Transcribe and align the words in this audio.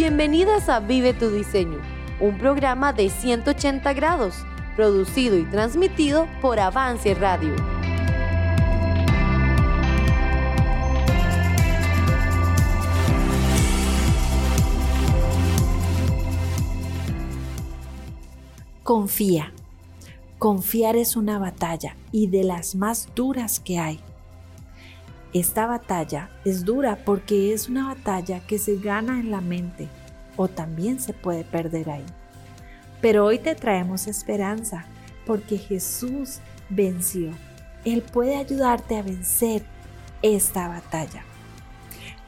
Bienvenidas 0.00 0.68
a 0.68 0.78
Vive 0.78 1.12
tu 1.12 1.28
Diseño, 1.28 1.80
un 2.20 2.38
programa 2.38 2.92
de 2.92 3.10
180 3.10 3.94
grados, 3.94 4.36
producido 4.76 5.36
y 5.36 5.44
transmitido 5.46 6.28
por 6.40 6.60
Avance 6.60 7.14
Radio. 7.14 7.56
Confía. 18.84 19.52
Confiar 20.38 20.94
es 20.94 21.16
una 21.16 21.40
batalla 21.40 21.96
y 22.12 22.28
de 22.28 22.44
las 22.44 22.76
más 22.76 23.08
duras 23.16 23.58
que 23.58 23.80
hay. 23.80 23.98
Esta 25.32 25.66
batalla 25.66 26.30
es 26.44 26.64
dura 26.64 26.96
porque 27.04 27.52
es 27.52 27.68
una 27.68 27.88
batalla 27.88 28.40
que 28.40 28.58
se 28.58 28.76
gana 28.76 29.20
en 29.20 29.30
la 29.30 29.40
mente 29.40 29.88
o 30.36 30.48
también 30.48 31.00
se 31.00 31.12
puede 31.12 31.44
perder 31.44 31.90
ahí. 31.90 32.06
Pero 33.00 33.26
hoy 33.26 33.38
te 33.38 33.54
traemos 33.54 34.06
esperanza 34.06 34.86
porque 35.26 35.58
Jesús 35.58 36.38
venció. 36.70 37.32
Él 37.84 38.02
puede 38.02 38.36
ayudarte 38.36 38.96
a 38.96 39.02
vencer 39.02 39.62
esta 40.22 40.68
batalla. 40.68 41.22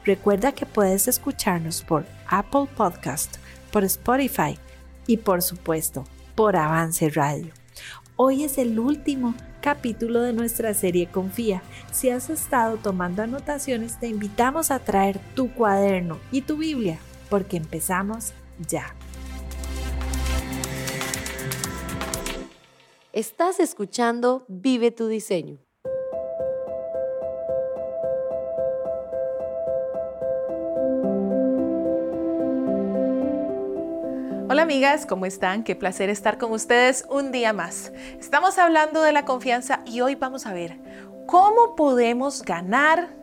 Recuerda 0.05 0.51
que 0.51 0.65
puedes 0.65 1.07
escucharnos 1.07 1.81
por 1.81 2.05
Apple 2.27 2.67
Podcast, 2.75 3.37
por 3.71 3.83
Spotify 3.83 4.57
y 5.07 5.17
por 5.17 5.41
supuesto 5.41 6.05
por 6.35 6.55
Avance 6.55 7.09
Radio. 7.09 7.53
Hoy 8.15 8.43
es 8.43 8.57
el 8.57 8.79
último 8.79 9.35
capítulo 9.61 10.21
de 10.21 10.33
nuestra 10.33 10.73
serie 10.73 11.07
Confía. 11.07 11.61
Si 11.91 12.09
has 12.09 12.29
estado 12.29 12.77
tomando 12.77 13.21
anotaciones, 13.21 13.99
te 13.99 14.07
invitamos 14.07 14.71
a 14.71 14.79
traer 14.79 15.19
tu 15.35 15.53
cuaderno 15.53 16.19
y 16.31 16.41
tu 16.41 16.57
Biblia, 16.57 16.99
porque 17.29 17.57
empezamos 17.57 18.33
ya. 18.67 18.95
Estás 23.13 23.59
escuchando 23.59 24.45
Vive 24.47 24.91
tu 24.91 25.07
diseño. 25.07 25.59
Hola 34.51 34.63
amigas, 34.63 35.05
¿cómo 35.05 35.25
están? 35.25 35.63
Qué 35.63 35.77
placer 35.77 36.09
estar 36.09 36.37
con 36.37 36.51
ustedes 36.51 37.05
un 37.09 37.31
día 37.31 37.53
más. 37.53 37.93
Estamos 38.19 38.57
hablando 38.57 39.01
de 39.01 39.13
la 39.13 39.23
confianza 39.23 39.79
y 39.85 40.01
hoy 40.01 40.15
vamos 40.15 40.45
a 40.45 40.51
ver 40.51 40.77
cómo 41.25 41.77
podemos 41.77 42.41
ganar 42.43 43.15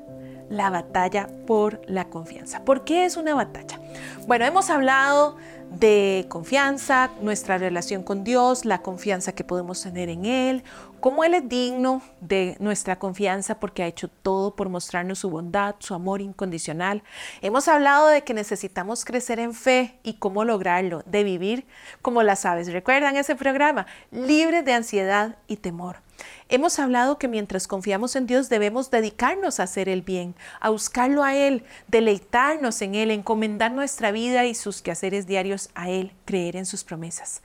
la 0.48 0.70
batalla 0.70 1.28
por 1.46 1.80
la 1.86 2.08
confianza. 2.08 2.64
¿Por 2.64 2.84
qué 2.84 3.04
es 3.04 3.16
una 3.16 3.34
batalla? 3.34 3.80
Bueno, 4.27 4.44
hemos 4.44 4.70
hablado 4.70 5.36
de 5.70 6.27
confianza, 6.28 7.10
nuestra 7.20 7.58
relación 7.58 8.02
con 8.02 8.24
Dios, 8.24 8.64
la 8.64 8.80
confianza 8.80 9.32
que 9.32 9.44
podemos 9.44 9.82
tener 9.82 10.08
en 10.08 10.24
Él, 10.24 10.64
cómo 11.00 11.24
Él 11.24 11.34
es 11.34 11.48
digno 11.48 12.02
de 12.20 12.56
nuestra 12.58 12.98
confianza 12.98 13.60
porque 13.60 13.82
ha 13.82 13.86
hecho 13.86 14.08
todo 14.08 14.56
por 14.56 14.69
mostrarnos 14.69 15.19
su 15.19 15.30
bondad, 15.30 15.74
su 15.78 15.94
amor 15.94 16.22
incondicional. 16.22 17.02
Hemos 17.42 17.69
hablado 17.69 18.08
de 18.08 18.24
que 18.24 18.34
necesitamos 18.34 19.04
crecer 19.04 19.38
en 19.38 19.52
fe 19.52 19.98
y 20.02 20.14
cómo 20.14 20.44
lograrlo, 20.44 21.02
de 21.04 21.24
vivir 21.24 21.66
como 22.02 22.22
las 22.22 22.46
aves. 22.46 22.72
¿Recuerdan 22.72 23.16
ese 23.16 23.36
programa? 23.36 23.86
Libre 24.10 24.62
de 24.62 24.72
ansiedad 24.72 25.36
y 25.46 25.56
temor. 25.56 26.07
Hemos 26.48 26.78
hablado 26.78 27.19
que 27.19 27.28
mientras 27.28 27.69
confiamos 27.69 28.16
en 28.16 28.27
Dios 28.27 28.48
debemos 28.48 28.91
dedicarnos 28.91 29.61
a 29.61 29.64
hacer 29.64 29.88
el 29.88 30.02
bien, 30.02 30.34
a 30.60 30.70
buscarlo 30.70 31.22
a 31.22 31.34
Él, 31.34 31.64
deleitarnos 31.88 32.80
en 32.83 32.94
Él, 32.94 33.10
encomendar 33.10 33.72
nuestra 33.72 34.10
vida 34.10 34.47
y 34.47 34.55
sus 34.55 34.83
quehaceres 34.83 35.27
diarios 35.27 35.70
a 35.75 35.91
Él, 35.91 36.12
creer 36.25 36.56
en 36.56 36.66
sus 36.66 36.84
promesas. 36.84 37.42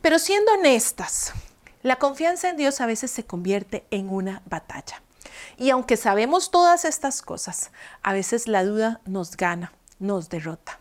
Pero 0.00 0.18
siendo 0.18 0.52
honestas, 0.52 1.32
la 1.82 1.96
confianza 1.96 2.48
en 2.48 2.56
Dios 2.56 2.80
a 2.80 2.86
veces 2.86 3.10
se 3.10 3.26
convierte 3.26 3.84
en 3.90 4.08
una 4.08 4.42
batalla. 4.46 5.02
Y 5.56 5.70
aunque 5.70 5.96
sabemos 5.96 6.50
todas 6.50 6.84
estas 6.84 7.22
cosas, 7.22 7.70
a 8.02 8.12
veces 8.12 8.48
la 8.48 8.64
duda 8.64 9.00
nos 9.04 9.36
gana, 9.36 9.72
nos 9.98 10.28
derrota. 10.28 10.80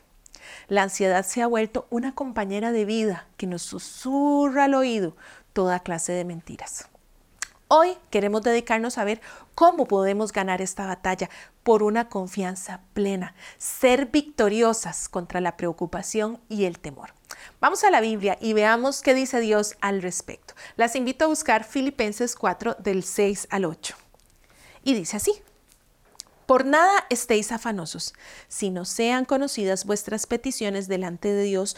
La 0.68 0.84
ansiedad 0.84 1.26
se 1.26 1.42
ha 1.42 1.48
vuelto 1.48 1.88
una 1.90 2.16
compañera 2.16 2.72
de 2.72 2.86
vida 2.86 3.28
que 3.38 3.48
nos 3.48 3.64
susurra 3.64 4.66
al 4.66 4.76
oído 4.76 5.16
toda 5.54 5.82
clase 5.82 6.14
de 6.14 6.26
mentiras. 6.26 6.88
Hoy 7.68 7.98
queremos 8.10 8.44
dedicarnos 8.44 8.98
a 8.98 9.04
ver 9.04 9.22
cómo 9.56 9.88
podemos 9.88 10.32
ganar 10.32 10.62
esta 10.62 10.86
batalla 10.86 11.30
por 11.64 11.82
una 11.82 12.10
confianza 12.10 12.82
plena, 12.94 13.36
ser 13.58 14.08
victoriosas 14.08 15.10
contra 15.10 15.42
la 15.42 15.58
preocupación 15.58 16.40
y 16.50 16.66
el 16.66 16.80
temor. 16.80 17.14
Vamos 17.60 17.84
a 17.84 17.90
la 17.90 18.02
Biblia 18.02 18.38
y 18.40 18.54
veamos 18.54 19.02
qué 19.02 19.14
dice 19.14 19.40
Dios 19.40 19.76
al 19.82 20.02
respecto. 20.02 20.54
Las 20.76 20.96
invito 20.96 21.26
a 21.26 21.30
buscar 21.30 21.64
Filipenses 21.64 22.36
4 22.36 22.76
del 22.80 23.04
6 23.04 23.48
al 23.50 23.66
8. 23.66 23.96
Y 24.84 24.94
dice 24.94 25.18
así. 25.18 25.34
Por 26.46 26.66
nada 26.66 27.06
estéis 27.10 27.54
afanosos, 27.54 28.14
sino 28.50 28.84
sean 28.84 29.24
conocidas 29.24 29.86
vuestras 29.86 30.28
peticiones 30.28 30.90
delante 30.90 31.32
de 31.32 31.44
Dios 31.44 31.78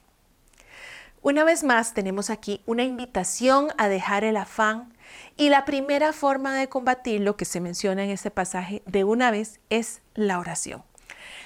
Una 1.23 1.43
vez 1.43 1.63
más 1.63 1.93
tenemos 1.93 2.31
aquí 2.31 2.63
una 2.65 2.81
invitación 2.81 3.67
a 3.77 3.87
dejar 3.87 4.23
el 4.23 4.37
afán 4.37 4.91
y 5.37 5.49
la 5.49 5.65
primera 5.65 6.13
forma 6.13 6.55
de 6.55 6.67
combatir 6.67 7.21
lo 7.21 7.37
que 7.37 7.45
se 7.45 7.59
menciona 7.59 8.03
en 8.03 8.09
este 8.09 8.31
pasaje 8.31 8.81
de 8.87 9.03
una 9.03 9.29
vez 9.29 9.59
es 9.69 10.01
la 10.15 10.39
oración. 10.39 10.83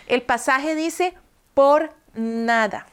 El 0.08 0.22
pasaje 0.22 0.76
dice 0.76 1.14
por 1.54 1.94
nada. 2.14 2.86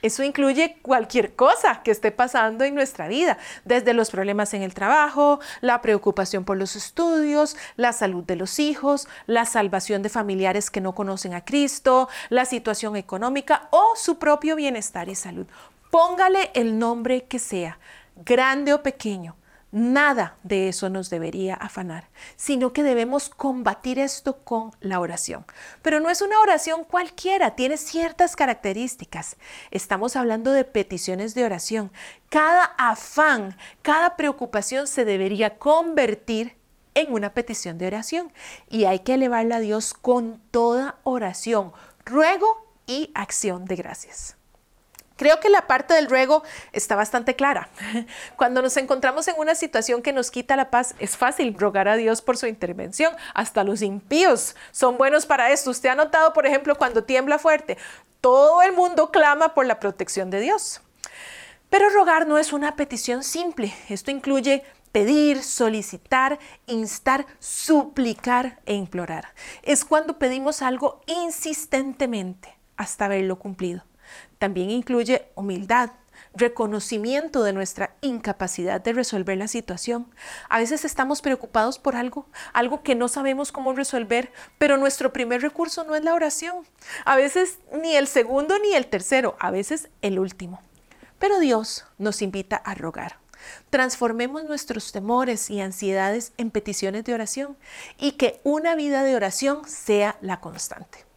Eso 0.00 0.22
incluye 0.24 0.78
cualquier 0.80 1.36
cosa 1.36 1.82
que 1.84 1.90
esté 1.90 2.10
pasando 2.10 2.64
en 2.64 2.74
nuestra 2.74 3.08
vida, 3.08 3.36
desde 3.66 3.92
los 3.92 4.10
problemas 4.10 4.54
en 4.54 4.62
el 4.62 4.72
trabajo, 4.72 5.38
la 5.60 5.82
preocupación 5.82 6.44
por 6.44 6.56
los 6.56 6.76
estudios, 6.76 7.56
la 7.76 7.92
salud 7.92 8.24
de 8.24 8.36
los 8.36 8.58
hijos, 8.58 9.06
la 9.26 9.44
salvación 9.44 10.02
de 10.02 10.08
familiares 10.08 10.70
que 10.70 10.80
no 10.80 10.94
conocen 10.94 11.34
a 11.34 11.44
Cristo, 11.44 12.08
la 12.30 12.46
situación 12.46 12.96
económica 12.96 13.68
o 13.70 13.92
su 13.94 14.18
propio 14.18 14.56
bienestar 14.56 15.10
y 15.10 15.14
salud. 15.14 15.46
Póngale 15.92 16.50
el 16.54 16.78
nombre 16.78 17.24
que 17.24 17.38
sea, 17.38 17.78
grande 18.16 18.72
o 18.72 18.82
pequeño. 18.82 19.36
Nada 19.72 20.38
de 20.42 20.68
eso 20.68 20.88
nos 20.88 21.10
debería 21.10 21.54
afanar, 21.54 22.08
sino 22.34 22.72
que 22.72 22.82
debemos 22.82 23.28
combatir 23.28 23.98
esto 23.98 24.38
con 24.38 24.70
la 24.80 25.00
oración. 25.00 25.44
Pero 25.82 26.00
no 26.00 26.08
es 26.08 26.22
una 26.22 26.40
oración 26.40 26.84
cualquiera, 26.84 27.56
tiene 27.56 27.76
ciertas 27.76 28.36
características. 28.36 29.36
Estamos 29.70 30.16
hablando 30.16 30.52
de 30.52 30.64
peticiones 30.64 31.34
de 31.34 31.44
oración. 31.44 31.92
Cada 32.30 32.64
afán, 32.78 33.58
cada 33.82 34.16
preocupación 34.16 34.86
se 34.86 35.04
debería 35.04 35.58
convertir 35.58 36.56
en 36.94 37.12
una 37.12 37.34
petición 37.34 37.76
de 37.76 37.88
oración 37.88 38.32
y 38.70 38.86
hay 38.86 39.00
que 39.00 39.12
elevarla 39.12 39.56
a 39.56 39.60
Dios 39.60 39.92
con 39.92 40.40
toda 40.50 41.00
oración, 41.04 41.70
ruego 42.06 42.66
y 42.86 43.10
acción 43.14 43.66
de 43.66 43.76
gracias. 43.76 44.38
Creo 45.22 45.38
que 45.38 45.50
la 45.50 45.68
parte 45.68 45.94
del 45.94 46.10
ruego 46.10 46.42
está 46.72 46.96
bastante 46.96 47.36
clara. 47.36 47.68
Cuando 48.36 48.60
nos 48.60 48.76
encontramos 48.76 49.28
en 49.28 49.38
una 49.38 49.54
situación 49.54 50.02
que 50.02 50.12
nos 50.12 50.32
quita 50.32 50.56
la 50.56 50.68
paz, 50.68 50.96
es 50.98 51.16
fácil 51.16 51.54
rogar 51.56 51.86
a 51.86 51.94
Dios 51.94 52.20
por 52.20 52.36
su 52.36 52.48
intervención. 52.48 53.14
Hasta 53.32 53.62
los 53.62 53.82
impíos 53.82 54.56
son 54.72 54.98
buenos 54.98 55.24
para 55.24 55.52
esto. 55.52 55.70
Usted 55.70 55.90
ha 55.90 55.94
notado, 55.94 56.32
por 56.32 56.44
ejemplo, 56.44 56.74
cuando 56.74 57.04
tiembla 57.04 57.38
fuerte, 57.38 57.78
todo 58.20 58.62
el 58.62 58.72
mundo 58.72 59.12
clama 59.12 59.54
por 59.54 59.64
la 59.64 59.78
protección 59.78 60.28
de 60.28 60.40
Dios. 60.40 60.80
Pero 61.70 61.88
rogar 61.90 62.26
no 62.26 62.36
es 62.36 62.52
una 62.52 62.74
petición 62.74 63.22
simple. 63.22 63.72
Esto 63.88 64.10
incluye 64.10 64.64
pedir, 64.90 65.44
solicitar, 65.44 66.40
instar, 66.66 67.26
suplicar 67.38 68.58
e 68.66 68.74
implorar. 68.74 69.28
Es 69.62 69.84
cuando 69.84 70.18
pedimos 70.18 70.62
algo 70.62 71.00
insistentemente 71.06 72.58
hasta 72.76 73.06
verlo 73.06 73.38
cumplido. 73.38 73.84
También 74.42 74.72
incluye 74.72 75.28
humildad, 75.36 75.90
reconocimiento 76.34 77.44
de 77.44 77.52
nuestra 77.52 77.94
incapacidad 78.00 78.80
de 78.80 78.92
resolver 78.92 79.38
la 79.38 79.46
situación. 79.46 80.12
A 80.48 80.58
veces 80.58 80.84
estamos 80.84 81.22
preocupados 81.22 81.78
por 81.78 81.94
algo, 81.94 82.26
algo 82.52 82.82
que 82.82 82.96
no 82.96 83.06
sabemos 83.06 83.52
cómo 83.52 83.72
resolver, 83.72 84.32
pero 84.58 84.78
nuestro 84.78 85.12
primer 85.12 85.42
recurso 85.42 85.84
no 85.84 85.94
es 85.94 86.02
la 86.02 86.12
oración. 86.12 86.66
A 87.04 87.14
veces 87.14 87.60
ni 87.80 87.94
el 87.94 88.08
segundo 88.08 88.58
ni 88.58 88.74
el 88.74 88.88
tercero, 88.88 89.36
a 89.38 89.52
veces 89.52 89.90
el 90.00 90.18
último. 90.18 90.60
Pero 91.20 91.38
Dios 91.38 91.84
nos 91.98 92.20
invita 92.20 92.56
a 92.56 92.74
rogar. 92.74 93.20
Transformemos 93.70 94.42
nuestros 94.42 94.90
temores 94.90 95.50
y 95.50 95.60
ansiedades 95.60 96.32
en 96.36 96.50
peticiones 96.50 97.04
de 97.04 97.14
oración 97.14 97.56
y 97.96 98.12
que 98.18 98.40
una 98.42 98.74
vida 98.74 99.04
de 99.04 99.14
oración 99.14 99.68
sea 99.68 100.16
la 100.20 100.40
constante. 100.40 101.11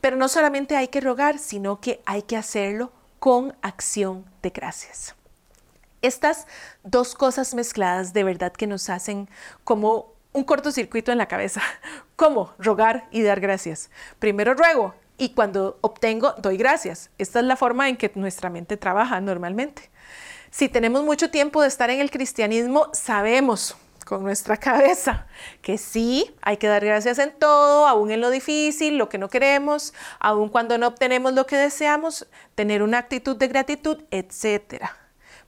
Pero 0.00 0.16
no 0.16 0.28
solamente 0.28 0.76
hay 0.76 0.88
que 0.88 1.00
rogar, 1.00 1.38
sino 1.38 1.80
que 1.80 2.00
hay 2.06 2.22
que 2.22 2.36
hacerlo 2.36 2.92
con 3.18 3.54
acción 3.62 4.24
de 4.42 4.50
gracias. 4.50 5.14
Estas 6.02 6.46
dos 6.82 7.14
cosas 7.14 7.54
mezcladas 7.54 8.12
de 8.12 8.24
verdad 8.24 8.52
que 8.52 8.66
nos 8.66 8.88
hacen 8.88 9.28
como 9.64 10.14
un 10.32 10.44
cortocircuito 10.44 11.12
en 11.12 11.18
la 11.18 11.26
cabeza. 11.26 11.60
¿Cómo? 12.16 12.54
Rogar 12.58 13.08
y 13.10 13.22
dar 13.22 13.40
gracias. 13.40 13.90
Primero 14.18 14.54
ruego 14.54 14.94
y 15.18 15.30
cuando 15.34 15.78
obtengo 15.82 16.34
doy 16.38 16.56
gracias. 16.56 17.10
Esta 17.18 17.40
es 17.40 17.44
la 17.44 17.56
forma 17.56 17.88
en 17.88 17.96
que 17.96 18.10
nuestra 18.14 18.48
mente 18.48 18.76
trabaja 18.76 19.20
normalmente. 19.20 19.90
Si 20.50 20.68
tenemos 20.68 21.04
mucho 21.04 21.30
tiempo 21.30 21.62
de 21.62 21.68
estar 21.68 21.90
en 21.90 22.00
el 22.00 22.10
cristianismo, 22.10 22.88
sabemos 22.92 23.76
con 24.10 24.24
nuestra 24.24 24.56
cabeza 24.68 25.28
que 25.62 25.78
sí, 25.78 26.34
hay 26.42 26.56
que 26.56 26.66
dar 26.66 26.84
gracias 26.84 27.20
en 27.20 27.30
todo, 27.30 27.86
aún 27.86 28.10
en 28.10 28.20
lo 28.20 28.30
difícil, 28.30 28.98
lo 28.98 29.08
que 29.08 29.18
no 29.18 29.28
queremos, 29.28 29.94
aún 30.18 30.48
cuando 30.48 30.78
no 30.78 30.88
obtenemos 30.88 31.32
lo 31.32 31.46
que 31.46 31.54
deseamos, 31.54 32.26
tener 32.56 32.82
una 32.82 32.98
actitud 32.98 33.36
de 33.36 33.46
gratitud, 33.46 34.02
etc. 34.10 34.86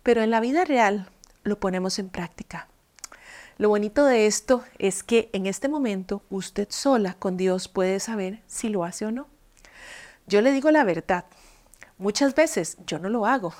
Pero 0.05 0.23
en 0.23 0.31
la 0.31 0.38
vida 0.38 0.64
real 0.64 1.11
lo 1.43 1.59
ponemos 1.59 1.99
en 1.99 2.09
práctica. 2.09 2.69
Lo 3.59 3.69
bonito 3.69 4.05
de 4.05 4.26
esto 4.29 4.62
es 4.79 5.03
que 5.03 5.29
en 5.32 5.47
este 5.47 5.69
momento 5.69 6.23
usted 6.31 6.69
sola 6.70 7.15
con 7.15 7.37
Dios 7.37 7.67
puede 7.67 7.99
saber 7.99 8.43
si 8.47 8.69
lo 8.69 8.85
hace 8.85 9.06
o 9.06 9.11
no. 9.11 9.26
Yo 10.29 10.41
le 10.41 10.53
digo 10.53 10.70
la 10.70 10.85
verdad, 10.85 11.25
muchas 11.99 12.37
veces 12.37 12.76
yo 12.87 13.00
no 13.00 13.08
lo 13.08 13.26
hago 13.26 13.55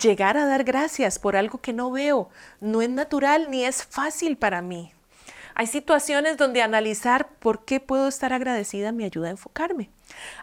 Llegar 0.00 0.36
a 0.36 0.46
dar 0.46 0.64
gracias 0.64 1.18
por 1.18 1.36
algo 1.36 1.58
que 1.58 1.72
no 1.72 1.90
veo 1.90 2.28
no 2.60 2.82
es 2.82 2.90
natural 2.90 3.50
ni 3.50 3.64
es 3.64 3.84
fácil 3.84 4.36
para 4.36 4.62
mí. 4.62 4.92
Hay 5.58 5.66
situaciones 5.66 6.36
donde 6.36 6.60
analizar 6.60 7.30
por 7.38 7.64
qué 7.64 7.80
puedo 7.80 8.08
estar 8.08 8.34
agradecida 8.34 8.92
me 8.92 9.06
ayuda 9.06 9.28
a 9.28 9.30
enfocarme, 9.30 9.88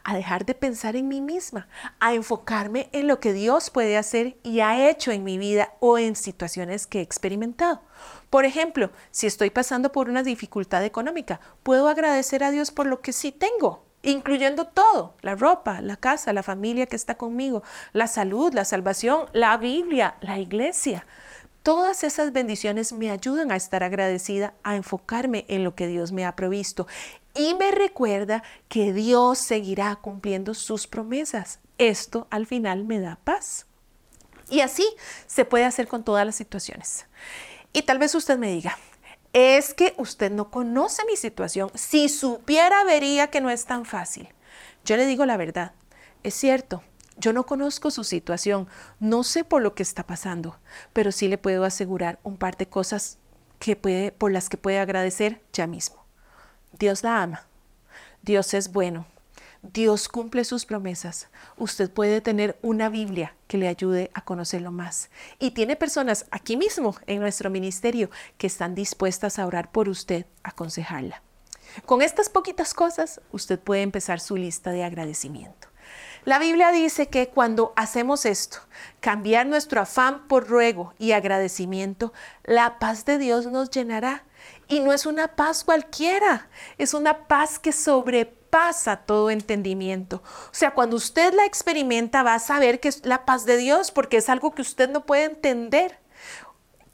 a 0.04 0.16
dejar 0.16 0.44
de 0.44 0.56
pensar 0.56 0.96
en 0.96 1.08
mí 1.08 1.22
misma, 1.22 1.68
a 2.00 2.16
enfocarme 2.16 2.90
en 2.94 3.06
lo 3.06 3.20
que 3.20 3.32
Dios 3.32 3.70
puede 3.70 3.96
hacer 3.96 4.38
y 4.42 4.62
ha 4.62 4.90
hecho 4.90 5.12
en 5.12 5.24
mi 5.24 5.38
vida 5.38 5.74
o 5.80 6.00
en 6.00 6.16
situaciones 6.16 6.88
que 6.88 6.98
he 6.98 7.04
experimentado. 7.04 7.84
Por 8.32 8.44
ejemplo, 8.46 8.90
si 9.12 9.28
estoy 9.28 9.52
pasando 9.52 9.92
por 9.92 10.10
una 10.10 10.24
dificultad 10.24 10.84
económica, 10.84 11.40
puedo 11.62 11.90
agradecer 11.90 12.44
a 12.44 12.50
Dios 12.50 12.72
por 12.72 12.88
lo 12.88 13.02
que 13.02 13.14
sí 13.14 13.32
tengo 13.32 13.86
incluyendo 14.04 14.68
todo, 14.68 15.16
la 15.22 15.36
ropa, 15.36 15.82
la 15.82 15.96
casa, 15.96 16.34
la 16.34 16.44
familia 16.44 16.86
que 16.86 16.96
está 16.96 17.16
conmigo, 17.16 17.64
la 17.94 18.08
salud, 18.08 18.54
la 18.54 18.66
salvación, 18.66 19.26
la 19.34 19.58
Biblia, 19.58 20.16
la 20.22 20.38
iglesia. 20.38 21.08
Todas 21.64 22.04
esas 22.04 22.34
bendiciones 22.34 22.92
me 22.92 23.10
ayudan 23.10 23.52
a 23.52 23.56
estar 23.56 23.84
agradecida, 23.84 24.54
a 24.64 24.76
enfocarme 24.76 25.46
en 25.48 25.64
lo 25.64 25.76
que 25.76 25.88
Dios 25.88 26.12
me 26.12 26.26
ha 26.26 26.36
provisto 26.36 26.88
y 27.34 27.56
me 27.56 27.72
recuerda 27.72 28.44
que 28.68 28.94
Dios 28.94 29.40
seguirá 29.40 29.96
cumpliendo 29.96 30.54
sus 30.54 30.88
promesas. 30.88 31.60
Esto 31.78 32.28
al 32.30 32.46
final 32.46 32.84
me 32.84 33.00
da 33.00 33.18
paz. 33.24 33.66
Y 34.50 34.60
así 34.60 34.86
se 35.26 35.46
puede 35.46 35.66
hacer 35.66 35.88
con 35.88 36.04
todas 36.04 36.26
las 36.26 36.36
situaciones. 36.36 37.08
Y 37.72 37.84
tal 37.84 37.98
vez 37.98 38.14
usted 38.14 38.38
me 38.38 38.52
diga, 38.52 38.78
es 39.34 39.74
que 39.74 39.96
usted 39.98 40.32
no 40.32 40.52
conoce 40.52 41.04
mi 41.06 41.18
situación. 41.18 41.72
Si 41.74 42.08
supiera, 42.08 42.84
vería 42.84 43.28
que 43.28 43.42
no 43.42 43.50
es 43.50 43.66
tan 43.66 43.86
fácil. 43.86 44.30
Yo 44.86 44.96
le 44.96 45.06
digo 45.06 45.26
la 45.26 45.38
verdad. 45.38 45.74
Es 46.22 46.36
cierto, 46.36 46.84
yo 47.18 47.34
no 47.34 47.46
conozco 47.46 47.92
su 47.92 48.04
situación, 48.04 48.68
no 49.00 49.24
sé 49.24 49.44
por 49.44 49.62
lo 49.62 49.76
que 49.76 49.84
está 49.84 50.06
pasando, 50.06 50.58
pero 50.94 51.12
sí 51.12 51.28
le 51.28 51.38
puedo 51.38 51.64
asegurar 51.64 52.20
un 52.24 52.38
par 52.38 52.58
de 52.58 52.68
cosas 52.68 53.18
que 53.60 53.76
puede, 53.76 54.12
por 54.12 54.32
las 54.32 54.50
que 54.50 54.58
puede 54.58 54.80
agradecer 54.80 55.42
ya 55.52 55.68
mismo. 55.68 56.06
Dios 56.72 57.04
la 57.04 57.22
ama. 57.22 57.48
Dios 58.22 58.54
es 58.54 58.72
bueno. 58.72 59.06
Dios 59.64 60.10
cumple 60.10 60.44
sus 60.44 60.66
promesas. 60.66 61.30
Usted 61.58 61.90
puede 61.90 62.20
tener 62.20 62.60
una 62.62 62.90
Biblia 62.90 63.34
que 63.48 63.58
le 63.58 63.70
ayude 63.70 64.12
a 64.14 64.20
conocerlo 64.20 64.74
más. 64.74 65.10
Y 65.40 65.52
tiene 65.52 65.78
personas 65.78 66.26
aquí 66.32 66.58
mismo 66.58 66.96
en 67.08 67.22
nuestro 67.22 67.50
ministerio 67.50 68.10
que 68.38 68.48
están 68.48 68.76
dispuestas 68.76 69.40
a 69.40 69.46
orar 69.46 69.72
por 69.72 69.88
usted, 69.88 70.26
aconsejarla. 70.44 71.24
Con 71.86 72.02
estas 72.02 72.28
poquitas 72.28 72.74
cosas, 72.74 73.22
usted 73.32 73.58
puede 73.58 73.84
empezar 73.84 74.20
su 74.20 74.36
lista 74.36 74.72
de 74.72 74.84
agradecimiento. 74.84 75.70
La 76.26 76.40
Biblia 76.40 76.72
dice 76.74 77.08
que 77.08 77.30
cuando 77.30 77.72
hacemos 77.78 78.26
esto, 78.26 78.58
cambiar 79.00 79.46
nuestro 79.48 79.80
afán 79.80 80.28
por 80.28 80.50
ruego 80.50 80.94
y 81.00 81.14
agradecimiento, 81.14 82.12
la 82.44 82.80
paz 82.80 83.06
de 83.06 83.18
Dios 83.18 83.46
nos 83.46 83.72
llenará. 83.72 84.26
Y 84.68 84.82
no 84.82 84.92
es 84.92 85.06
una 85.06 85.38
paz 85.38 85.64
cualquiera, 85.64 86.50
es 86.78 86.94
una 86.94 87.28
paz 87.28 87.60
que 87.60 87.72
sobrepasa 87.72 88.43
pasa 88.54 88.98
todo 88.98 89.32
entendimiento. 89.32 90.18
O 90.18 90.54
sea, 90.54 90.76
cuando 90.76 90.96
usted 90.96 91.34
la 91.34 91.44
experimenta 91.44 92.22
va 92.22 92.36
a 92.36 92.40
saber 92.40 92.80
que 92.80 92.88
es 92.88 93.04
la 93.04 93.26
paz 93.26 93.48
de 93.48 93.58
Dios 93.58 93.90
porque 93.90 94.18
es 94.18 94.30
algo 94.30 94.54
que 94.54 94.62
usted 94.62 94.92
no 94.92 95.08
puede 95.08 95.24
entender. 95.24 95.98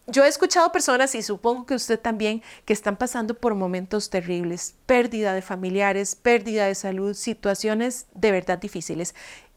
Yo 0.08 0.24
he 0.24 0.30
escuchado 0.30 0.72
personas, 0.72 1.16
y 1.16 1.22
supongo 1.22 1.66
que 1.66 1.76
usted 1.76 2.00
también, 2.00 2.44
que 2.64 2.72
están 2.72 2.96
pasando 2.96 3.34
por 3.34 3.56
momentos 3.56 4.10
terribles, 4.10 4.76
pérdida 4.86 5.34
de 5.34 5.42
familiares, 5.42 6.16
pérdida 6.16 6.66
de 6.66 6.76
salud, 6.76 7.14
situaciones 7.14 8.08
de 8.14 8.32
verdad 8.32 8.58
difíciles, 8.58 9.14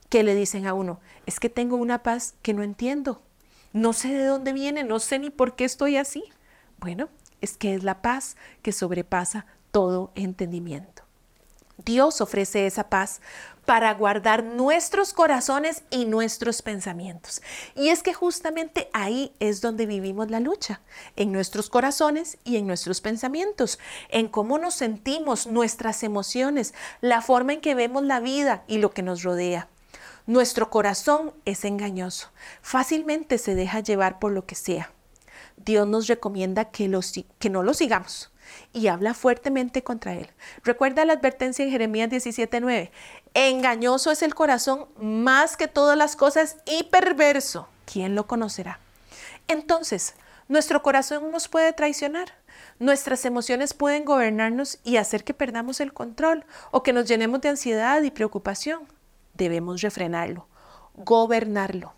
que 0.08 0.24
le 0.24 0.34
dicen 0.34 0.66
a 0.66 0.74
uno, 0.74 0.98
es 1.26 1.38
que 1.38 1.50
tengo 1.50 1.76
una 1.76 2.02
paz 2.02 2.34
que 2.42 2.52
no 2.52 2.64
entiendo, 2.64 3.22
no 3.72 3.92
sé 3.92 4.08
de 4.08 4.24
dónde 4.24 4.52
viene, 4.52 4.82
no 4.82 4.98
sé 4.98 5.20
ni 5.20 5.30
por 5.30 5.54
qué 5.54 5.64
estoy 5.64 5.98
así. 5.98 6.24
Bueno, 6.80 7.10
es 7.40 7.56
que 7.56 7.76
es 7.76 7.84
la 7.84 8.02
paz 8.02 8.36
que 8.60 8.72
sobrepasa 8.72 9.46
todo 9.70 10.10
entendimiento. 10.16 11.04
Dios 11.78 12.20
ofrece 12.20 12.66
esa 12.66 12.88
paz 12.88 13.20
para 13.64 13.94
guardar 13.94 14.42
nuestros 14.42 15.12
corazones 15.12 15.84
y 15.90 16.04
nuestros 16.04 16.62
pensamientos. 16.62 17.42
Y 17.74 17.88
es 17.88 18.02
que 18.02 18.12
justamente 18.12 18.88
ahí 18.92 19.32
es 19.38 19.60
donde 19.60 19.86
vivimos 19.86 20.30
la 20.30 20.40
lucha, 20.40 20.80
en 21.16 21.32
nuestros 21.32 21.70
corazones 21.70 22.38
y 22.44 22.56
en 22.56 22.66
nuestros 22.66 23.00
pensamientos, 23.00 23.78
en 24.08 24.28
cómo 24.28 24.58
nos 24.58 24.74
sentimos, 24.74 25.46
nuestras 25.46 26.02
emociones, 26.02 26.74
la 27.00 27.22
forma 27.22 27.52
en 27.52 27.60
que 27.60 27.74
vemos 27.74 28.02
la 28.02 28.20
vida 28.20 28.64
y 28.66 28.78
lo 28.78 28.90
que 28.90 29.02
nos 29.02 29.22
rodea. 29.22 29.68
Nuestro 30.26 30.70
corazón 30.70 31.32
es 31.44 31.64
engañoso, 31.64 32.30
fácilmente 32.62 33.38
se 33.38 33.54
deja 33.54 33.80
llevar 33.80 34.18
por 34.18 34.32
lo 34.32 34.46
que 34.46 34.54
sea. 34.54 34.92
Dios 35.56 35.86
nos 35.86 36.06
recomienda 36.06 36.66
que, 36.66 36.90
que 37.38 37.50
no 37.50 37.62
lo 37.62 37.74
sigamos, 37.74 38.31
y 38.72 38.88
habla 38.88 39.14
fuertemente 39.14 39.82
contra 39.82 40.14
él. 40.14 40.30
Recuerda 40.64 41.04
la 41.04 41.14
advertencia 41.14 41.64
en 41.64 41.70
Jeremías 41.70 42.10
17:9. 42.10 42.90
Engañoso 43.34 44.10
es 44.10 44.22
el 44.22 44.34
corazón 44.34 44.86
más 45.00 45.56
que 45.56 45.68
todas 45.68 45.96
las 45.96 46.16
cosas 46.16 46.56
y 46.66 46.84
perverso. 46.84 47.68
¿Quién 47.84 48.14
lo 48.14 48.26
conocerá? 48.26 48.78
Entonces, 49.48 50.14
nuestro 50.48 50.82
corazón 50.82 51.30
nos 51.30 51.48
puede 51.48 51.72
traicionar. 51.72 52.34
Nuestras 52.78 53.24
emociones 53.24 53.74
pueden 53.74 54.04
gobernarnos 54.04 54.78
y 54.84 54.96
hacer 54.96 55.24
que 55.24 55.34
perdamos 55.34 55.80
el 55.80 55.92
control 55.92 56.44
o 56.70 56.82
que 56.82 56.92
nos 56.92 57.06
llenemos 57.06 57.40
de 57.40 57.50
ansiedad 57.50 58.02
y 58.02 58.10
preocupación. 58.10 58.86
Debemos 59.34 59.80
refrenarlo, 59.80 60.46
gobernarlo. 60.94 61.94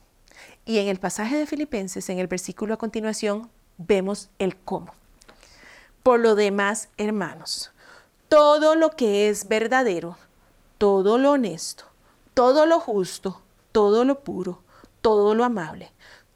Y 0.65 0.79
en 0.79 0.89
el 0.89 0.99
pasaje 0.99 1.37
de 1.37 1.47
Filipenses, 1.47 2.09
en 2.09 2.19
el 2.19 2.27
versículo 2.27 2.75
a 2.75 2.79
continuación, 2.79 3.51
vemos 3.77 4.31
el 4.39 4.57
cómo. 4.57 4.95
Por 6.05 6.21
lo 6.21 6.35
demás, 6.35 6.91
hermanos, 6.99 7.73
todo 8.29 8.75
lo 8.75 8.91
que 8.91 9.31
es 9.31 9.49
verdadero, 9.49 10.19
todo 10.77 11.17
lo 11.17 11.31
honesto, 11.31 11.87
todo 12.35 12.67
lo 12.67 12.79
justo, 12.79 13.41
todo 13.73 14.05
lo 14.05 14.21
puro, 14.21 14.61
todo 15.01 15.35
lo 15.35 15.45
amable, 15.45 15.93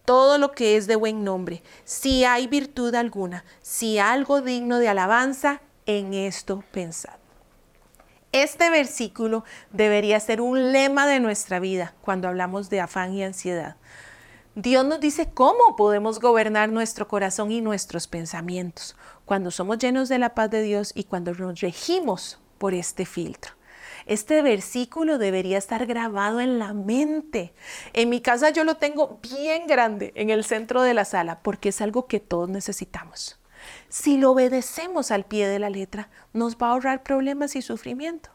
todo 0.07 0.39
lo 0.39 0.53
que 0.53 0.79
es 0.79 0.87
de 0.87 0.97
buen 0.97 1.23
nombre, 1.23 1.63
si 1.85 2.25
hay 2.25 2.47
virtud 2.47 2.95
alguna, 2.95 3.45
si 3.61 3.99
algo 3.99 4.41
digno 4.41 4.79
de 4.79 4.89
alabanza, 4.89 5.61
en 5.85 6.15
esto 6.15 6.65
pensad. 6.73 7.19
Este 8.33 8.71
versículo 8.71 9.45
debería 9.71 10.19
ser 10.19 10.41
un 10.41 10.73
lema 10.73 11.07
de 11.07 11.21
nuestra 11.21 11.61
vida 11.61 11.95
cuando 12.01 12.27
hablamos 12.27 12.71
de 12.71 12.81
afán 12.81 13.13
y 13.13 13.23
ansiedad. 13.23 13.77
Dios 14.55 14.85
nos 14.87 14.99
dice 14.99 15.29
cómo 15.33 15.77
podemos 15.77 16.21
gobernar 16.21 16.71
nuestro 16.71 17.07
corazón 17.07 17.53
y 17.53 17.61
nuestros 17.61 18.09
pensamientos 18.09 18.97
cuando 19.28 19.50
somos 19.50 19.76
llenos 19.76 20.08
de 20.08 20.18
la 20.18 20.35
paz 20.35 20.50
de 20.50 20.62
Dios 20.62 20.92
y 20.94 21.04
cuando 21.04 21.35
nos 21.35 21.61
regimos 21.61 22.40
por 22.56 22.73
este 22.73 23.04
filtro. 23.04 23.52
Este 24.06 24.40
versículo 24.40 25.18
debería 25.18 25.58
estar 25.58 25.85
grabado 25.85 26.40
en 26.40 26.58
la 26.58 26.73
mente. 26.73 27.52
En 27.92 28.08
mi 28.08 28.23
casa 28.23 28.49
yo 28.49 28.64
lo 28.64 28.78
tengo 28.78 29.20
bien 29.23 29.66
grande 29.66 30.12
en 30.14 30.30
el 30.30 30.44
centro 30.44 30.80
de 30.80 30.94
la 30.94 31.04
sala 31.04 31.40
porque 31.42 31.68
es 31.68 31.82
algo 31.82 32.06
que 32.06 32.20
todos 32.20 32.49
necesitamos. 32.49 33.38
Si 33.90 34.16
lo 34.16 34.30
obedecemos 34.30 35.11
al 35.11 35.26
pie 35.26 35.47
de 35.47 35.58
la 35.58 35.68
letra, 35.68 36.08
nos 36.32 36.56
va 36.56 36.68
a 36.68 36.70
ahorrar 36.70 37.02
problemas 37.02 37.54
y 37.54 37.61
sufrimiento. 37.61 38.30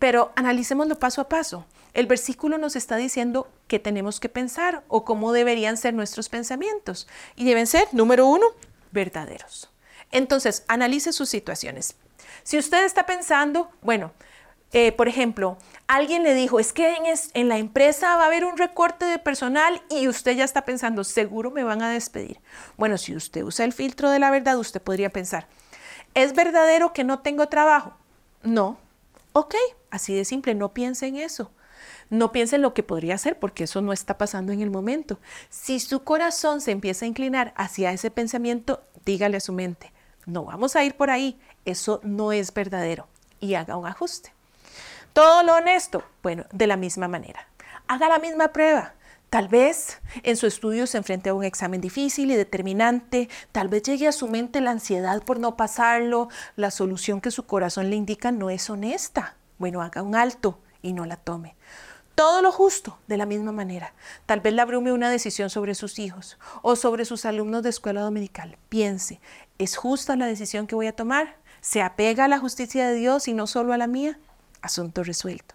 Pero 0.00 0.32
analicémoslo 0.34 0.98
paso 0.98 1.20
a 1.20 1.28
paso. 1.28 1.64
el 1.92 2.08
versículo 2.08 2.58
nos 2.58 2.74
está 2.74 2.96
diciendo 2.96 3.46
qué 3.68 3.78
tenemos 3.78 4.18
que 4.18 4.28
pensar 4.28 4.82
o 4.88 5.04
cómo 5.04 5.30
deberían 5.30 5.76
ser 5.76 5.94
nuestros 5.94 6.28
pensamientos. 6.28 7.06
Y 7.36 7.44
deben 7.44 7.68
ser, 7.68 7.86
número 7.92 8.26
uno, 8.26 8.46
verdaderos. 8.90 9.70
Entonces, 10.14 10.64
analice 10.68 11.12
sus 11.12 11.28
situaciones. 11.28 11.96
Si 12.44 12.56
usted 12.56 12.84
está 12.84 13.04
pensando, 13.04 13.68
bueno, 13.82 14.12
eh, 14.72 14.92
por 14.92 15.08
ejemplo, 15.08 15.58
alguien 15.88 16.22
le 16.22 16.34
dijo, 16.34 16.60
es 16.60 16.72
que 16.72 16.96
en, 17.34 17.48
la 17.48 17.58
empresa 17.58 18.16
va 18.16 18.22
a 18.22 18.26
haber 18.26 18.44
un 18.44 18.56
recorte 18.56 19.04
de 19.06 19.18
personal 19.18 19.82
y 19.90 20.06
usted 20.06 20.36
ya 20.36 20.44
está 20.44 20.64
pensando, 20.64 21.02
seguro 21.02 21.50
me 21.50 21.64
van 21.64 21.82
a 21.82 21.90
despedir. 21.90 22.40
Bueno, 22.76 22.96
si 22.96 23.16
usted 23.16 23.42
usa 23.42 23.64
el 23.64 23.72
filtro 23.72 24.08
de 24.08 24.20
la 24.20 24.30
verdad, 24.30 24.56
usted 24.56 24.80
podría 24.80 25.10
pensar, 25.10 25.48
¿es 26.14 26.32
verdadero 26.32 26.92
que 26.92 27.02
no 27.02 27.18
tengo 27.18 27.48
trabajo? 27.48 27.96
No. 28.44 28.78
Ok, 29.32 29.56
así 29.90 30.14
de 30.14 30.24
simple, 30.24 30.54
no 30.54 30.74
piense 30.74 31.08
en 31.08 31.16
eso. 31.16 31.50
No 32.08 32.30
piense 32.30 32.54
en 32.54 32.62
lo 32.62 32.72
que 32.72 32.84
podría 32.84 33.18
ser 33.18 33.40
porque 33.40 33.64
eso 33.64 33.80
no 33.82 33.92
está 33.92 34.16
pasando 34.16 34.52
en 34.52 34.60
el 34.60 34.70
momento. 34.70 35.18
Si 35.50 35.80
su 35.80 36.04
corazón 36.04 36.60
se 36.60 36.70
empieza 36.70 37.04
a 37.04 37.08
inclinar 37.08 37.52
hacia 37.56 37.90
ese 37.90 38.12
pensamiento, 38.12 38.84
dígale 39.04 39.38
a 39.38 39.40
su 39.40 39.52
mente, 39.52 39.93
no 40.26 40.44
vamos 40.44 40.76
a 40.76 40.84
ir 40.84 40.96
por 40.96 41.10
ahí, 41.10 41.38
eso 41.64 42.00
no 42.02 42.32
es 42.32 42.52
verdadero 42.52 43.06
y 43.40 43.54
haga 43.54 43.76
un 43.76 43.86
ajuste. 43.86 44.32
Todo 45.12 45.42
lo 45.42 45.54
honesto, 45.54 46.02
bueno, 46.22 46.44
de 46.52 46.66
la 46.66 46.76
misma 46.76 47.08
manera. 47.08 47.46
Haga 47.86 48.08
la 48.08 48.18
misma 48.18 48.48
prueba. 48.48 48.94
Tal 49.30 49.48
vez 49.48 50.00
en 50.22 50.36
su 50.36 50.46
estudio 50.46 50.86
se 50.86 50.96
enfrente 50.96 51.30
a 51.30 51.34
un 51.34 51.44
examen 51.44 51.80
difícil 51.80 52.30
y 52.30 52.36
determinante, 52.36 53.28
tal 53.50 53.68
vez 53.68 53.82
llegue 53.82 54.06
a 54.06 54.12
su 54.12 54.28
mente 54.28 54.60
la 54.60 54.70
ansiedad 54.70 55.22
por 55.22 55.40
no 55.40 55.56
pasarlo, 55.56 56.28
la 56.54 56.70
solución 56.70 57.20
que 57.20 57.32
su 57.32 57.44
corazón 57.44 57.90
le 57.90 57.96
indica 57.96 58.30
no 58.30 58.48
es 58.48 58.70
honesta. 58.70 59.34
Bueno, 59.58 59.82
haga 59.82 60.02
un 60.02 60.14
alto 60.14 60.60
y 60.82 60.92
no 60.92 61.04
la 61.04 61.16
tome. 61.16 61.56
Todo 62.14 62.42
lo 62.42 62.52
justo, 62.52 62.98
de 63.08 63.16
la 63.16 63.26
misma 63.26 63.50
manera. 63.50 63.92
Tal 64.26 64.40
vez 64.40 64.54
le 64.54 64.62
abrume 64.62 64.92
una 64.92 65.10
decisión 65.10 65.50
sobre 65.50 65.74
sus 65.74 65.98
hijos 65.98 66.38
o 66.62 66.76
sobre 66.76 67.04
sus 67.04 67.24
alumnos 67.24 67.64
de 67.64 67.70
escuela 67.70 68.02
dominical. 68.02 68.56
Piense, 68.68 69.20
¿es 69.58 69.76
justa 69.76 70.14
la 70.14 70.26
decisión 70.26 70.68
que 70.68 70.76
voy 70.76 70.86
a 70.86 70.94
tomar? 70.94 71.36
¿Se 71.60 71.82
apega 71.82 72.26
a 72.26 72.28
la 72.28 72.38
justicia 72.38 72.86
de 72.86 72.94
Dios 72.94 73.26
y 73.26 73.34
no 73.34 73.46
solo 73.46 73.72
a 73.72 73.78
la 73.78 73.88
mía? 73.88 74.18
asunto 74.62 75.02
resuelto. 75.02 75.54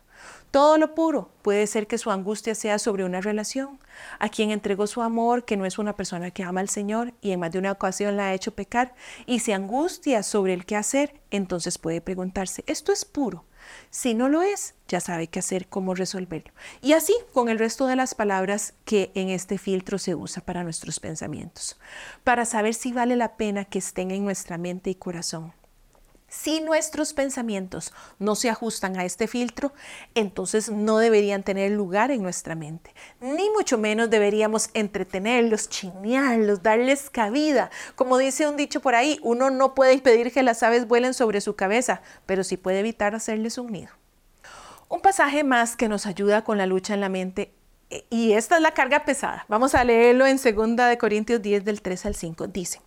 Todo 0.51 0.77
lo 0.77 0.95
puro 0.95 1.31
puede 1.43 1.65
ser 1.67 1.87
que 1.87 1.97
su 1.97 2.11
angustia 2.11 2.55
sea 2.55 2.79
sobre 2.79 3.05
una 3.05 3.21
relación, 3.21 3.79
a 4.17 4.29
quien 4.29 4.51
entregó 4.51 4.87
su 4.87 5.01
amor, 5.01 5.45
que 5.45 5.57
no 5.57 5.65
es 5.65 5.77
una 5.77 5.95
persona 5.95 6.31
que 6.31 6.43
ama 6.43 6.59
al 6.59 6.69
Señor 6.69 7.13
y 7.21 7.31
en 7.31 7.39
más 7.39 7.51
de 7.51 7.59
una 7.59 7.71
ocasión 7.71 8.17
la 8.17 8.27
ha 8.27 8.33
hecho 8.33 8.53
pecar, 8.53 8.95
y 9.25 9.39
se 9.39 9.53
angustia 9.53 10.23
sobre 10.23 10.53
el 10.53 10.65
qué 10.65 10.75
hacer, 10.75 11.21
entonces 11.31 11.77
puede 11.77 12.01
preguntarse, 12.01 12.63
¿esto 12.67 12.91
es 12.91 13.05
puro? 13.05 13.45
Si 13.89 14.13
no 14.13 14.29
lo 14.29 14.41
es, 14.41 14.75
ya 14.87 14.99
sabe 14.99 15.27
qué 15.27 15.39
hacer, 15.39 15.67
cómo 15.67 15.95
resolverlo. 15.95 16.53
Y 16.81 16.93
así 16.93 17.13
con 17.33 17.49
el 17.49 17.59
resto 17.59 17.87
de 17.87 17.95
las 17.95 18.15
palabras 18.15 18.73
que 18.85 19.11
en 19.15 19.29
este 19.29 19.57
filtro 19.57 19.97
se 19.97 20.15
usa 20.15 20.43
para 20.43 20.63
nuestros 20.63 20.99
pensamientos, 20.99 21.79
para 22.23 22.45
saber 22.45 22.73
si 22.73 22.91
vale 22.91 23.15
la 23.15 23.37
pena 23.37 23.65
que 23.65 23.79
estén 23.79 24.11
en 24.11 24.23
nuestra 24.23 24.57
mente 24.57 24.89
y 24.89 24.95
corazón. 24.95 25.53
Si 26.41 26.61
nuestros 26.61 27.11
pensamientos 27.11 27.91
no 28.17 28.33
se 28.33 28.49
ajustan 28.49 28.97
a 28.97 29.03
este 29.03 29.27
filtro, 29.27 29.73
entonces 30.15 30.69
no 30.69 30.97
deberían 30.97 31.43
tener 31.43 31.71
lugar 31.71 32.11
en 32.11 32.23
nuestra 32.23 32.55
mente. 32.55 32.93
Ni 33.19 33.49
mucho 33.49 33.77
menos 33.77 34.09
deberíamos 34.09 34.69
entretenerlos, 34.73 35.67
chinearlos, 35.67 36.63
darles 36.63 37.09
cabida. 37.09 37.71
Como 37.95 38.17
dice 38.17 38.47
un 38.47 38.55
dicho 38.55 38.79
por 38.79 38.95
ahí, 38.95 39.19
uno 39.21 39.49
no 39.49 39.75
puede 39.75 39.91
impedir 39.91 40.31
que 40.31 40.41
las 40.41 40.63
aves 40.63 40.87
vuelen 40.87 41.13
sobre 41.13 41.41
su 41.41 41.57
cabeza, 41.57 42.01
pero 42.25 42.45
sí 42.45 42.55
puede 42.55 42.79
evitar 42.79 43.15
hacerles 43.15 43.57
un 43.57 43.73
nido. 43.73 43.89
Un 44.87 45.01
pasaje 45.01 45.43
más 45.43 45.75
que 45.75 45.89
nos 45.89 46.05
ayuda 46.05 46.45
con 46.45 46.57
la 46.57 46.67
lucha 46.67 46.93
en 46.93 47.01
la 47.01 47.09
mente 47.09 47.53
eh, 47.89 48.05
y 48.09 48.31
esta 48.31 48.55
es 48.55 48.61
la 48.61 48.73
carga 48.73 49.03
pesada. 49.03 49.43
Vamos 49.49 49.75
a 49.75 49.83
leerlo 49.83 50.25
en 50.25 50.37
2 50.37 50.95
Corintios 50.97 51.41
10 51.41 51.65
del 51.65 51.81
3 51.81 52.05
al 52.05 52.15
5. 52.15 52.47
Dice, 52.47 52.81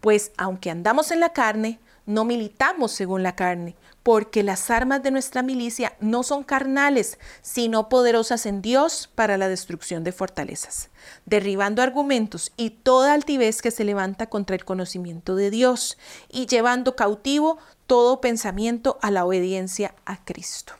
pues 0.00 0.32
aunque 0.38 0.70
andamos 0.70 1.10
en 1.10 1.20
la 1.20 1.34
carne, 1.34 1.78
no 2.06 2.24
militamos 2.24 2.92
según 2.92 3.22
la 3.22 3.34
carne, 3.34 3.76
porque 4.02 4.44
las 4.44 4.70
armas 4.70 5.02
de 5.02 5.10
nuestra 5.10 5.42
milicia 5.42 5.94
no 6.00 6.22
son 6.22 6.44
carnales, 6.44 7.18
sino 7.42 7.88
poderosas 7.88 8.46
en 8.46 8.62
Dios 8.62 9.10
para 9.14 9.36
la 9.36 9.48
destrucción 9.48 10.04
de 10.04 10.12
fortalezas, 10.12 10.90
derribando 11.24 11.82
argumentos 11.82 12.52
y 12.56 12.70
toda 12.70 13.12
altivez 13.12 13.60
que 13.60 13.72
se 13.72 13.84
levanta 13.84 14.26
contra 14.26 14.54
el 14.54 14.64
conocimiento 14.64 15.34
de 15.34 15.50
Dios, 15.50 15.98
y 16.30 16.46
llevando 16.46 16.94
cautivo 16.96 17.58
todo 17.86 18.20
pensamiento 18.20 18.98
a 19.02 19.10
la 19.10 19.24
obediencia 19.24 19.94
a 20.04 20.24
Cristo. 20.24 20.74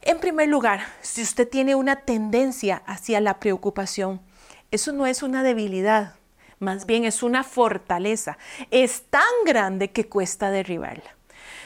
En 0.00 0.18
primer 0.20 0.48
lugar, 0.48 0.80
si 1.02 1.22
usted 1.22 1.46
tiene 1.46 1.74
una 1.74 1.96
tendencia 1.96 2.82
hacia 2.86 3.20
la 3.20 3.38
preocupación, 3.40 4.22
eso 4.70 4.92
no 4.92 5.06
es 5.06 5.22
una 5.22 5.42
debilidad, 5.42 6.14
más 6.58 6.86
bien 6.86 7.04
es 7.04 7.22
una 7.22 7.44
fortaleza. 7.44 8.38
Es 8.70 9.02
tan 9.10 9.22
grande 9.44 9.90
que 9.90 10.08
cuesta 10.08 10.50
derribarla. 10.50 11.16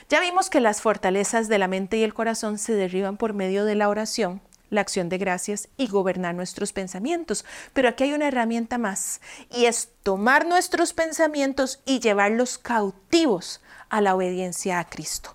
Ya 0.09 0.21
vimos 0.21 0.51
que 0.51 0.61
las 0.61 0.83
fortalezas 0.83 1.49
de 1.49 1.59
la 1.59 1.69
mente 1.69 1.97
y 1.97 2.03
el 2.03 2.15
corazón 2.15 2.59
se 2.59 2.75
derriban 2.75 3.17
por 3.17 3.33
medio 3.33 3.65
de 3.65 3.75
la 3.75 3.89
oración, 3.89 4.43
la 4.69 4.83
acción 4.83 5.09
de 5.09 5.19
gracias 5.19 5.69
y 5.77 5.87
gobernar 5.87 6.35
nuestros 6.35 6.73
pensamientos. 6.73 7.45
Pero 7.73 7.89
aquí 7.89 8.05
hay 8.05 8.13
una 8.13 8.29
herramienta 8.29 8.79
más 8.79 9.21
y 9.51 9.67
es 9.67 9.91
tomar 10.03 10.47
nuestros 10.47 10.93
pensamientos 10.93 11.81
y 11.87 12.01
llevarlos 12.01 12.59
cautivos 12.59 13.61
a 13.89 14.01
la 14.01 14.15
obediencia 14.15 14.79
a 14.79 14.89
Cristo 14.89 15.35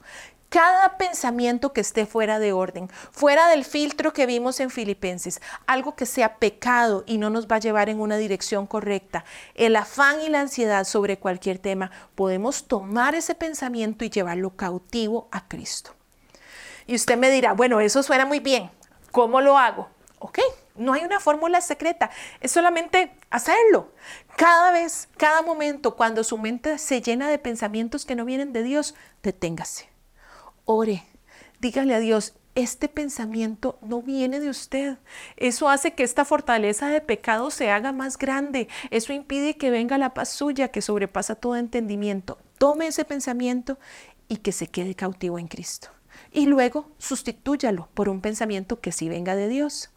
cada 0.49 0.97
pensamiento 0.97 1.73
que 1.73 1.81
esté 1.81 2.05
fuera 2.05 2.39
de 2.39 2.53
orden, 2.53 2.89
fuera 3.11 3.47
del 3.49 3.65
filtro 3.65 4.13
que 4.13 4.25
vimos 4.25 4.59
en 4.59 4.69
Filipenses, 4.69 5.41
algo 5.65 5.95
que 5.95 6.05
sea 6.05 6.37
pecado 6.37 7.03
y 7.05 7.17
no 7.17 7.29
nos 7.29 7.47
va 7.47 7.57
a 7.57 7.59
llevar 7.59 7.89
en 7.89 7.99
una 7.99 8.17
dirección 8.17 8.65
correcta, 8.65 9.25
el 9.55 9.75
afán 9.75 10.21
y 10.21 10.29
la 10.29 10.41
ansiedad 10.41 10.85
sobre 10.85 11.17
cualquier 11.17 11.59
tema, 11.59 11.91
podemos 12.15 12.65
tomar 12.67 13.15
ese 13.15 13.35
pensamiento 13.35 14.05
y 14.05 14.09
llevarlo 14.09 14.55
cautivo 14.55 15.27
a 15.31 15.47
Cristo. 15.47 15.93
Y 16.85 16.95
usted 16.95 17.17
me 17.17 17.29
dirá, 17.29 17.53
bueno, 17.53 17.81
eso 17.81 18.01
suena 18.01 18.25
muy 18.25 18.39
bien, 18.39 18.71
¿cómo 19.11 19.41
lo 19.41 19.57
hago? 19.57 19.89
Ok, 20.19 20.39
no 20.75 20.93
hay 20.93 21.03
una 21.03 21.19
fórmula 21.19 21.59
secreta, 21.59 22.09
es 22.39 22.51
solamente 22.51 23.11
hacerlo. 23.29 23.91
Cada 24.37 24.71
vez, 24.71 25.09
cada 25.17 25.41
momento, 25.41 25.95
cuando 25.95 26.23
su 26.23 26.37
mente 26.37 26.77
se 26.77 27.01
llena 27.01 27.27
de 27.27 27.37
pensamientos 27.37 28.05
que 28.05 28.15
no 28.15 28.23
vienen 28.23 28.53
de 28.53 28.63
Dios, 28.63 28.95
deténgase 29.21 29.96
ore, 30.67 31.03
dígale 31.59 31.95
a 31.95 31.99
Dios, 31.99 32.35
este 32.53 32.89
pensamiento 32.89 33.79
no 33.81 34.01
viene 34.01 34.39
de 34.39 34.49
usted. 34.49 34.97
Eso 35.37 35.69
hace 35.69 35.93
que 35.93 36.03
esta 36.03 36.25
fortaleza 36.25 36.89
de 36.89 37.01
pecado 37.01 37.49
se 37.51 37.69
haga 37.71 37.91
más 37.91 38.17
grande. 38.17 38.67
Eso 38.91 39.13
impide 39.13 39.57
que 39.57 39.69
venga 39.69 39.97
la 39.97 40.13
paz 40.13 40.29
suya 40.29 40.67
que 40.67 40.81
sobrepasa 40.81 41.35
todo 41.35 41.55
entendimiento. 41.55 42.37
Tome 42.57 42.87
ese 42.87 43.05
pensamiento 43.05 43.79
y 44.27 44.37
que 44.37 44.51
se 44.51 44.67
quede 44.67 44.95
cautivo 44.95 45.39
en 45.39 45.47
Cristo. 45.47 45.89
Y 46.31 46.47
luego 46.47 46.91
sustitúyalo 46.97 47.89
por 47.93 48.09
un 48.09 48.21
pensamiento 48.21 48.81
que 48.81 48.91
sí 48.91 49.07
venga 49.07 49.35
de 49.35 49.47
Dios. 49.47 49.91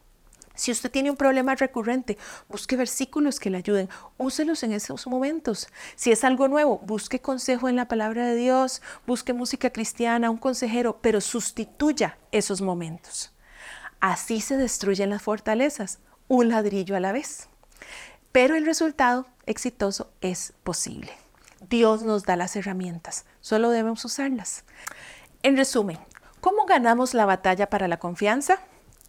Si 0.60 0.70
usted 0.70 0.90
tiene 0.90 1.10
un 1.10 1.16
problema 1.16 1.54
recurrente, 1.54 2.18
busque 2.50 2.76
versículos 2.76 3.40
que 3.40 3.48
le 3.48 3.56
ayuden, 3.56 3.88
úselos 4.18 4.62
en 4.62 4.74
esos 4.74 5.06
momentos. 5.06 5.68
Si 5.96 6.12
es 6.12 6.22
algo 6.22 6.48
nuevo, 6.48 6.80
busque 6.80 7.18
consejo 7.18 7.70
en 7.70 7.76
la 7.76 7.88
palabra 7.88 8.26
de 8.26 8.34
Dios, 8.34 8.82
busque 9.06 9.32
música 9.32 9.70
cristiana, 9.70 10.28
un 10.28 10.36
consejero, 10.36 10.98
pero 11.00 11.22
sustituya 11.22 12.18
esos 12.30 12.60
momentos. 12.60 13.34
Así 14.00 14.42
se 14.42 14.58
destruyen 14.58 15.08
las 15.08 15.22
fortalezas, 15.22 15.98
un 16.28 16.50
ladrillo 16.50 16.94
a 16.94 17.00
la 17.00 17.12
vez. 17.12 17.48
Pero 18.30 18.54
el 18.54 18.66
resultado 18.66 19.26
exitoso 19.46 20.12
es 20.20 20.52
posible. 20.62 21.10
Dios 21.70 22.02
nos 22.02 22.24
da 22.24 22.36
las 22.36 22.54
herramientas, 22.54 23.24
solo 23.40 23.70
debemos 23.70 24.04
usarlas. 24.04 24.64
En 25.42 25.56
resumen, 25.56 25.96
¿cómo 26.42 26.66
ganamos 26.66 27.14
la 27.14 27.24
batalla 27.24 27.70
para 27.70 27.88
la 27.88 27.98
confianza? 27.98 28.58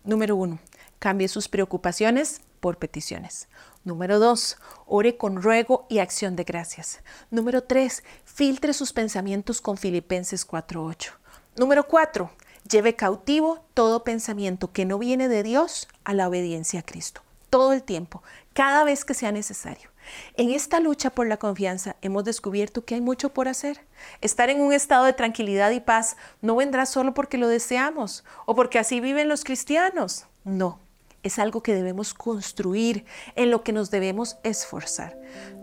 Número 0.06 0.38
uno, 0.38 0.58
Cambie 1.02 1.28
sus 1.28 1.48
preocupaciones 1.48 2.42
por 2.60 2.78
peticiones. 2.78 3.50
Número 3.84 4.20
dos, 4.20 4.60
ore 4.86 5.18
con 5.18 5.42
ruego 5.42 5.88
y 5.90 5.98
acción 5.98 6.36
de 6.36 6.44
gracias. 6.44 7.00
Número 7.32 7.64
tres, 7.64 8.04
filtre 8.24 8.72
sus 8.72 8.94
pensamientos 8.94 9.62
con 9.62 9.78
Filipenses 9.78 10.48
4.8. 10.48 11.14
Número 11.58 11.88
cuatro, 11.88 12.30
lleve 12.70 12.96
cautivo 12.96 13.66
todo 13.74 14.04
pensamiento 14.04 14.72
que 14.72 14.86
no 14.86 15.00
viene 15.00 15.28
de 15.28 15.42
Dios 15.42 15.88
a 16.04 16.14
la 16.14 16.28
obediencia 16.28 16.82
a 16.82 16.84
Cristo. 16.84 17.24
Todo 17.50 17.74
el 17.74 17.82
tiempo, 17.82 18.22
cada 18.54 18.84
vez 18.84 19.04
que 19.04 19.16
sea 19.16 19.32
necesario. 19.32 19.90
En 20.36 20.52
esta 20.52 20.80
lucha 20.80 21.10
por 21.10 21.26
la 21.26 21.38
confianza 21.38 21.96
hemos 22.04 22.26
descubierto 22.26 22.86
que 22.86 22.94
hay 22.94 23.02
mucho 23.02 23.34
por 23.34 23.48
hacer. 23.48 23.88
Estar 24.22 24.52
en 24.52 24.62
un 24.62 24.72
estado 24.72 25.06
de 25.06 25.14
tranquilidad 25.14 25.72
y 25.72 25.80
paz 25.80 26.16
no 26.42 26.58
vendrá 26.58 26.86
solo 26.86 27.16
porque 27.16 27.40
lo 27.40 27.48
deseamos 27.48 28.24
o 28.46 28.54
porque 28.54 28.78
así 28.78 29.00
viven 29.00 29.30
los 29.30 29.44
cristianos. 29.44 30.28
No, 30.44 30.80
es 31.24 31.40
algo 31.40 31.62
que 31.62 31.74
debemos 31.74 32.14
construir, 32.14 33.06
en 33.36 33.52
lo 33.52 33.64
que 33.64 33.74
nos 33.74 33.92
debemos 33.92 34.38
esforzar. 34.44 35.20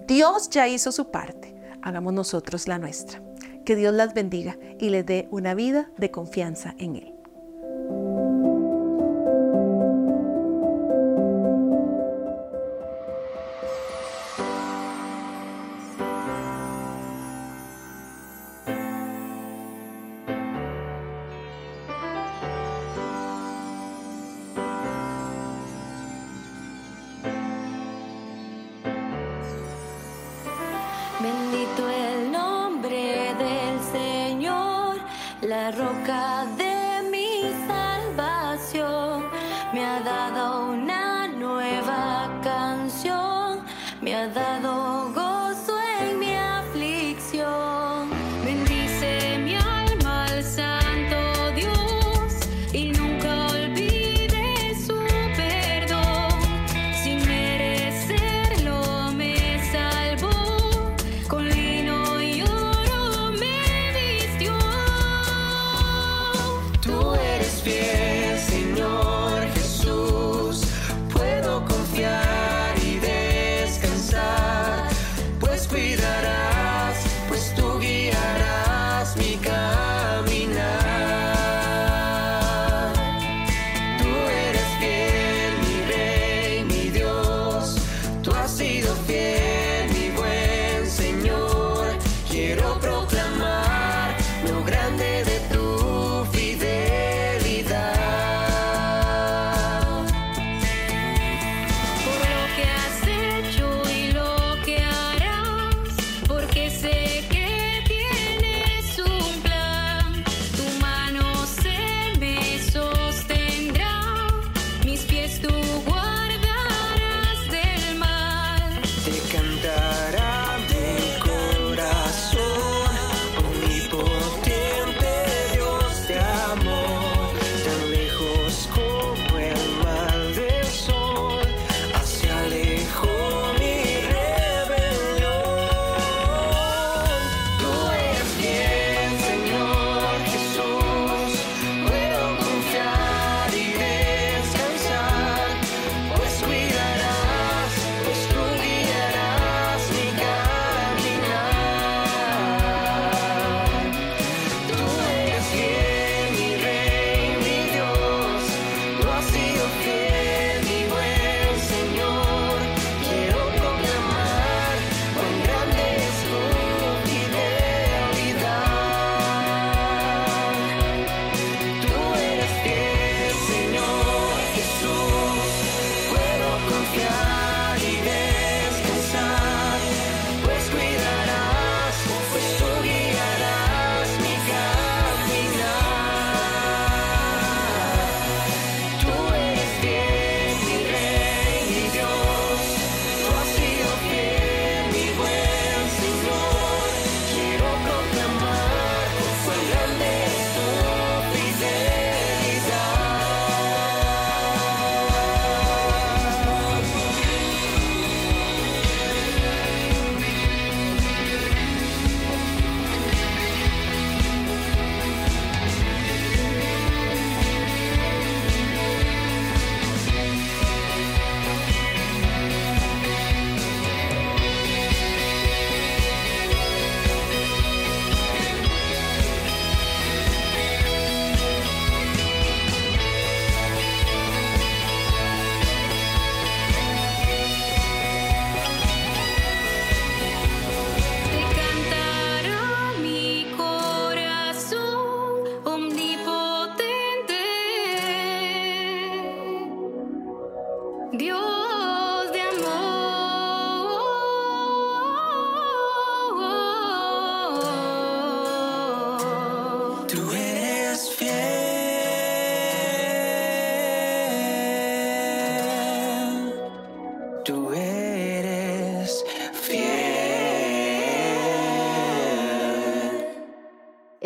Dios 0.07 0.51
ya 0.51 0.69
hizo 0.69 0.93
su 0.93 1.11
parte, 1.11 1.55
hagamos 1.83 2.13
nosotros 2.13 2.69
la 2.69 2.79
nuestra. 2.79 3.23
Que 3.65 3.77
Dios 3.77 3.93
las 3.95 4.15
bendiga 4.15 4.57
y 4.79 4.91
les 4.91 5.05
dé 5.05 5.29
una 5.31 5.55
vida 5.55 5.91
de 5.99 6.11
confianza 6.11 6.75
en 6.79 6.97
Él. 6.97 7.18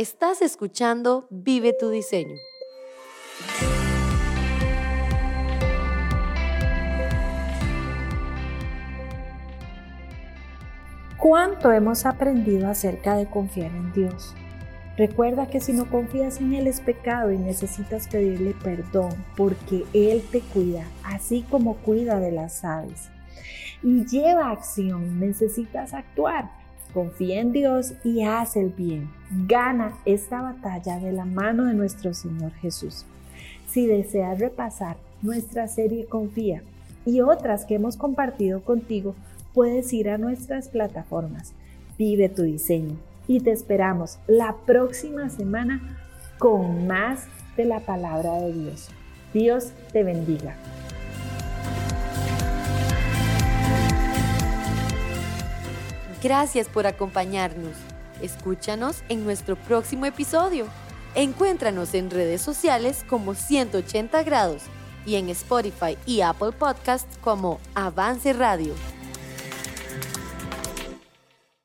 Estás 0.03 0.43
escuchando 0.43 1.29
Vive 1.31 1.73
tu 1.79 1.89
diseño. 1.89 2.35
¿Cuánto 11.17 11.71
hemos 11.71 12.05
aprendido 12.05 12.69
acerca 12.69 13.15
de 13.15 13.31
confiar 13.31 13.71
en 13.71 13.93
Dios? 13.93 14.35
Recuerda 14.97 15.47
que 15.47 15.61
si 15.61 15.73
no 15.73 15.89
confías 15.89 16.41
en 16.41 16.55
Él 16.55 16.67
es 16.67 16.81
pecado 16.81 17.31
y 17.31 17.39
necesitas 17.39 18.09
pedirle 18.09 18.57
perdón 18.61 19.25
porque 19.37 19.85
Él 19.93 20.25
te 20.33 20.41
cuida, 20.41 20.85
así 21.05 21.47
como 21.49 21.77
cuida 21.77 22.19
de 22.19 22.33
las 22.33 22.65
aves. 22.65 23.09
Y 23.85 24.05
lleva 24.07 24.51
acción, 24.51 25.21
necesitas 25.21 25.95
actuar. 25.95 26.62
Confía 26.93 27.41
en 27.41 27.53
Dios 27.53 27.95
y 28.05 28.23
haz 28.23 28.57
el 28.57 28.71
bien. 28.71 29.11
Gana 29.47 29.99
esta 30.05 30.43
batalla 30.43 30.99
de 30.99 31.13
la 31.13 31.25
mano 31.25 31.65
de 31.65 31.75
nuestro 31.75 32.15
Señor 32.15 32.53
Jesús. 32.53 33.07
Si 33.69 33.87
deseas 33.87 34.39
repasar 34.39 34.97
nuestra 35.23 35.69
serie 35.69 36.07
Confía 36.07 36.63
y 37.07 37.21
otras 37.21 37.65
que 37.65 37.77
hemos 37.77 37.97
compartido 37.97 38.63
contigo, 38.63 39.15
puedes 39.55 39.93
ir 39.93 40.11
a 40.11 40.19
nuestras 40.19 40.69
plataformas. 40.69 41.55
Vive 41.99 42.29
tu 42.29 42.43
diseño 42.43 42.97
y 43.27 43.41
te 43.41 43.53
esperamos 43.53 44.19
la 44.27 44.57
próxima 44.67 45.31
semana 45.31 45.99
con 46.39 46.87
más 46.87 47.27
de 47.57 47.65
la 47.65 47.81
palabra 47.81 48.35
de 48.35 48.53
Dios. 48.53 48.89
Dios 49.33 49.73
te 49.93 50.03
bendiga. 50.03 50.57
Gracias 56.23 56.69
por 56.69 56.87
acompañarnos. 56.87 57.73
Escúchanos 58.21 59.03
en 59.09 59.25
nuestro 59.25 59.57
próximo 59.57 60.07
episodio. 60.07 60.67
Encuéntranos 61.17 61.95
en 61.95 62.11
redes 62.11 62.41
sociales 62.41 63.05
como 63.09 63.35
180 63.35 64.23
grados 64.23 64.63
y 65.05 65.17
en 65.17 65.29
Spotify 65.31 65.99
y 66.07 66.21
Apple 66.21 66.53
Podcasts 66.53 67.19
como 67.21 67.59
Avance 67.75 68.33
Radio. 68.33 68.75